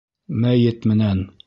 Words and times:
Мәйет 0.45 0.89
менән. 0.95 1.25